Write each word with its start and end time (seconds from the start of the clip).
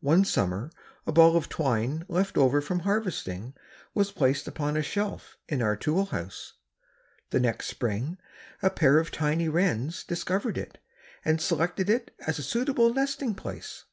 One 0.00 0.24
summer 0.24 0.70
a 1.06 1.12
ball 1.12 1.36
of 1.36 1.50
twine 1.50 2.02
left 2.08 2.38
over 2.38 2.62
from 2.62 2.78
the 2.78 2.84
harvesting 2.84 3.52
was 3.92 4.10
placed 4.10 4.48
upon 4.48 4.78
a 4.78 4.82
shelf 4.82 5.36
in 5.46 5.60
our 5.60 5.76
tool 5.76 6.06
house. 6.06 6.54
The 7.28 7.40
next 7.40 7.66
spring 7.66 8.16
a 8.62 8.70
pair 8.70 8.98
of 8.98 9.10
tiny 9.10 9.46
wrens 9.46 10.04
discovered 10.04 10.56
it 10.56 10.78
and 11.22 11.38
selected 11.38 11.90
it 11.90 12.14
as 12.26 12.38
a 12.38 12.42
suitable 12.42 12.94
nesting 12.94 13.34
place. 13.34 13.84